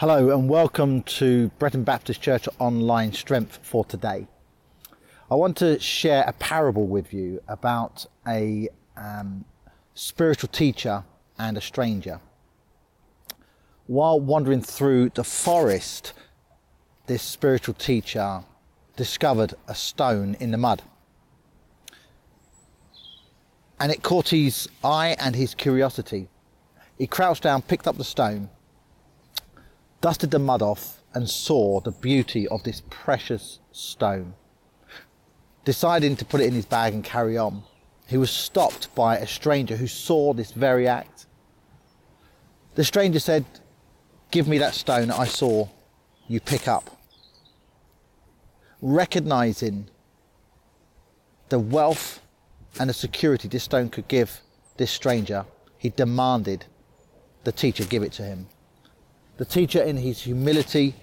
Hello 0.00 0.28
and 0.28 0.46
welcome 0.46 1.00
to 1.04 1.48
Bretton 1.58 1.82
Baptist 1.82 2.20
Church 2.20 2.46
Online 2.58 3.14
Strength 3.14 3.60
for 3.62 3.82
today. 3.82 4.26
I 5.30 5.36
want 5.36 5.56
to 5.56 5.80
share 5.80 6.22
a 6.26 6.34
parable 6.34 6.86
with 6.86 7.14
you 7.14 7.42
about 7.48 8.04
a 8.28 8.68
um, 8.94 9.46
spiritual 9.94 10.50
teacher 10.50 11.02
and 11.38 11.56
a 11.56 11.62
stranger. 11.62 12.20
While 13.86 14.20
wandering 14.20 14.60
through 14.60 15.12
the 15.14 15.24
forest, 15.24 16.12
this 17.06 17.22
spiritual 17.22 17.72
teacher 17.72 18.42
discovered 18.96 19.54
a 19.66 19.74
stone 19.74 20.36
in 20.40 20.50
the 20.50 20.58
mud. 20.58 20.82
And 23.80 23.90
it 23.90 24.02
caught 24.02 24.28
his 24.28 24.68
eye 24.84 25.16
and 25.18 25.34
his 25.34 25.54
curiosity. 25.54 26.28
He 26.98 27.06
crouched 27.06 27.44
down, 27.44 27.62
picked 27.62 27.88
up 27.88 27.96
the 27.96 28.04
stone, 28.04 28.50
dusted 30.06 30.30
the 30.30 30.38
mud 30.38 30.62
off, 30.62 31.02
and 31.14 31.28
saw 31.28 31.80
the 31.80 31.90
beauty 31.90 32.46
of 32.46 32.62
this 32.62 32.80
precious 32.90 33.58
stone. 33.72 34.34
Deciding 35.64 36.14
to 36.14 36.24
put 36.24 36.40
it 36.40 36.46
in 36.46 36.54
his 36.54 36.64
bag 36.64 36.94
and 36.94 37.02
carry 37.02 37.36
on, 37.36 37.64
he 38.06 38.16
was 38.16 38.30
stopped 38.30 38.94
by 38.94 39.16
a 39.16 39.26
stranger 39.26 39.74
who 39.74 39.88
saw 39.88 40.32
this 40.32 40.52
very 40.52 40.86
act. 40.86 41.26
The 42.76 42.84
stranger 42.84 43.18
said, 43.18 43.44
Give 44.30 44.46
me 44.46 44.58
that 44.58 44.74
stone 44.74 45.10
I 45.10 45.24
saw 45.24 45.66
you 46.28 46.38
pick 46.38 46.68
up. 46.68 46.88
Recognizing 48.80 49.88
the 51.48 51.58
wealth 51.58 52.20
and 52.78 52.88
the 52.88 52.94
security 52.94 53.48
this 53.48 53.64
stone 53.64 53.88
could 53.88 54.06
give 54.06 54.40
this 54.76 54.92
stranger, 54.92 55.46
he 55.78 55.88
demanded 55.90 56.64
the 57.42 57.50
teacher 57.50 57.84
give 57.84 58.04
it 58.04 58.12
to 58.12 58.22
him. 58.22 58.46
The 59.36 59.44
teacher, 59.44 59.82
in 59.82 59.98
his 59.98 60.22
humility 60.22 60.94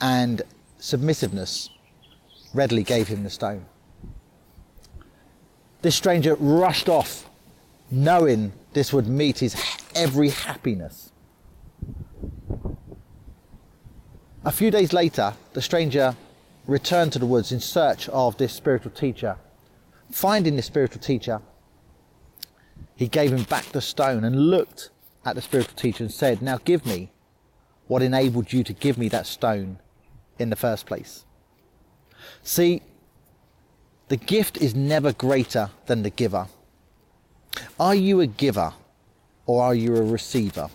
and 0.00 0.42
submissiveness, 0.78 1.70
readily 2.52 2.82
gave 2.82 3.08
him 3.08 3.24
the 3.24 3.30
stone. 3.30 3.64
This 5.80 5.96
stranger 5.96 6.34
rushed 6.36 6.88
off, 6.88 7.28
knowing 7.90 8.52
this 8.74 8.92
would 8.92 9.06
meet 9.06 9.38
his 9.38 9.56
every 9.94 10.30
happiness. 10.30 11.10
A 14.44 14.52
few 14.52 14.70
days 14.70 14.92
later, 14.92 15.32
the 15.54 15.62
stranger 15.62 16.16
returned 16.66 17.12
to 17.14 17.18
the 17.18 17.26
woods 17.26 17.50
in 17.50 17.60
search 17.60 18.08
of 18.10 18.36
this 18.36 18.52
spiritual 18.52 18.90
teacher. 18.90 19.36
Finding 20.10 20.56
this 20.56 20.66
spiritual 20.66 21.00
teacher, 21.00 21.40
he 22.94 23.08
gave 23.08 23.32
him 23.32 23.44
back 23.44 23.64
the 23.66 23.80
stone 23.80 24.22
and 24.22 24.50
looked 24.50 24.90
at 25.24 25.34
the 25.34 25.42
spiritual 25.42 25.76
teacher 25.76 26.04
and 26.04 26.12
said, 26.12 26.42
Now 26.42 26.58
give 26.58 26.84
me 26.84 27.10
what 27.86 28.02
enabled 28.02 28.52
you 28.52 28.64
to 28.64 28.72
give 28.72 28.98
me 28.98 29.08
that 29.08 29.26
stone 29.26 29.78
in 30.38 30.50
the 30.50 30.56
first 30.56 30.86
place. 30.86 31.24
See, 32.42 32.82
the 34.08 34.16
gift 34.16 34.58
is 34.58 34.74
never 34.74 35.12
greater 35.12 35.70
than 35.86 36.02
the 36.02 36.10
giver. 36.10 36.48
Are 37.78 37.94
you 37.94 38.20
a 38.20 38.26
giver 38.26 38.72
or 39.46 39.62
are 39.62 39.74
you 39.74 39.96
a 39.96 40.02
receiver? 40.02 40.68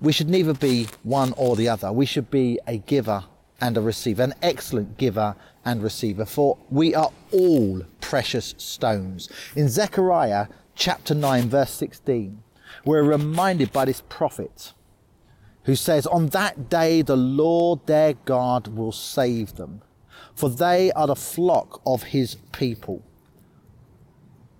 We 0.00 0.12
should 0.12 0.28
neither 0.28 0.54
be 0.54 0.88
one 1.02 1.32
or 1.36 1.56
the 1.56 1.68
other. 1.68 1.92
We 1.92 2.06
should 2.06 2.30
be 2.30 2.58
a 2.66 2.78
giver 2.78 3.24
and 3.60 3.76
a 3.76 3.80
receiver, 3.80 4.22
an 4.22 4.34
excellent 4.42 4.98
giver 4.98 5.34
and 5.64 5.82
receiver, 5.82 6.26
for 6.26 6.58
we 6.70 6.94
are 6.94 7.10
all 7.32 7.82
precious 8.00 8.54
stones. 8.58 9.30
In 9.54 9.68
Zechariah 9.68 10.48
chapter 10.74 11.14
9, 11.14 11.48
verse 11.48 11.70
16, 11.70 12.42
we're 12.84 13.02
reminded 13.02 13.72
by 13.72 13.86
this 13.86 14.02
prophet 14.08 14.72
who 15.66 15.74
says, 15.74 16.06
On 16.06 16.28
that 16.28 16.70
day 16.70 17.02
the 17.02 17.16
Lord 17.16 17.86
their 17.86 18.14
God 18.14 18.68
will 18.68 18.92
save 18.92 19.56
them, 19.56 19.82
for 20.34 20.48
they 20.48 20.92
are 20.92 21.08
the 21.08 21.16
flock 21.16 21.82
of 21.84 22.04
his 22.04 22.36
people. 22.52 23.02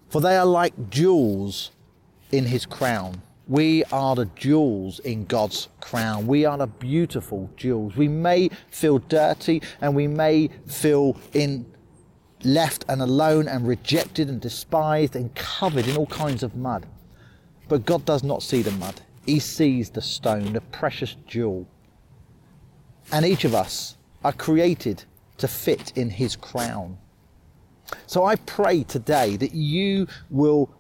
For 0.09 0.21
they 0.21 0.37
are 0.37 0.47
like 0.47 0.91
jewels 0.91 1.71
in 2.31 2.47
his 2.47 2.67
crown. 2.67 3.23
We 3.49 3.85
are 3.85 4.17
the 4.17 4.27
jewels 4.35 4.99
in 5.01 5.25
God's 5.27 5.69
crown. 5.81 6.27
We 6.27 6.45
are 6.45 6.59
the 6.59 6.67
beautiful 6.67 7.49
jewels. 7.57 7.97
We 7.97 8.09
may 8.09 8.51
feel 8.71 8.99
dirty 8.99 9.63
and 9.81 9.95
we 9.95 10.09
may 10.09 10.49
feel 10.67 11.17
in 11.33 11.67
left 12.43 12.85
and 12.89 13.01
alone 13.01 13.47
and 13.47 13.67
rejected 13.67 14.29
and 14.29 14.41
despised 14.41 15.15
and 15.15 15.33
covered 15.37 15.87
in 15.87 15.97
all 15.97 16.07
kinds 16.07 16.43
of 16.43 16.57
mud. 16.57 16.87
But 17.69 17.87
God 17.87 18.05
does 18.05 18.25
not 18.25 18.43
see 18.43 18.63
the 18.63 18.73
mud. 18.73 19.01
He 19.27 19.41
sees 19.41 19.91
the 19.91 20.01
stone, 20.01 20.53
the 20.53 20.61
precious 20.61 21.17
jewel. 21.27 21.67
And 23.13 23.27
each 23.27 23.45
of 23.45 23.55
us 23.55 23.97
are 24.25 24.33
created 24.33 25.05
to 25.39 25.49
fit 25.49 25.93
in 25.97 26.11
his 26.11 26.37
crown. 26.37 26.99
So 28.07 28.25
I 28.25 28.37
pray 28.37 28.85
today 28.85 29.37
that 29.37 29.53
you 29.53 30.07
will 30.31 30.71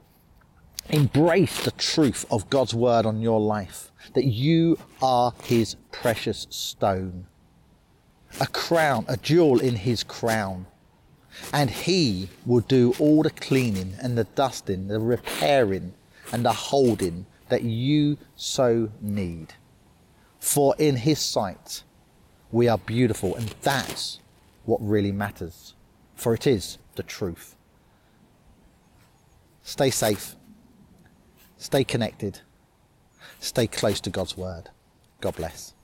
embrace 0.88 1.64
the 1.64 1.72
truth 1.72 2.24
of 2.30 2.48
God's 2.48 2.74
word 2.74 3.04
on 3.04 3.20
your 3.20 3.40
life, 3.40 3.90
that 4.14 4.24
you 4.24 4.78
are 5.02 5.32
his 5.42 5.76
precious 5.90 6.46
stone, 6.50 7.26
a 8.40 8.46
crown, 8.46 9.04
a 9.08 9.16
jewel 9.16 9.60
in 9.60 9.74
his 9.74 10.04
crown. 10.04 10.66
And 11.52 11.68
he 11.68 12.28
will 12.46 12.60
do 12.60 12.94
all 12.98 13.22
the 13.22 13.30
cleaning 13.30 13.94
and 14.00 14.16
the 14.16 14.24
dusting, 14.24 14.88
the 14.88 14.98
repairing 14.98 15.92
and 16.32 16.44
the 16.44 16.52
holding 16.52 17.26
that 17.48 17.62
you 17.62 18.18
so 18.34 18.90
need. 19.00 19.54
For 20.38 20.74
in 20.78 20.96
His 20.96 21.18
sight, 21.18 21.82
we 22.50 22.68
are 22.68 22.78
beautiful, 22.78 23.34
and 23.34 23.54
that's 23.62 24.20
what 24.64 24.80
really 24.80 25.12
matters. 25.12 25.74
For 26.14 26.34
it 26.34 26.46
is 26.46 26.78
the 26.94 27.02
truth. 27.02 27.56
Stay 29.62 29.90
safe, 29.90 30.36
stay 31.56 31.84
connected, 31.84 32.40
stay 33.40 33.66
close 33.66 34.00
to 34.02 34.10
God's 34.10 34.36
Word. 34.36 34.70
God 35.20 35.36
bless. 35.36 35.74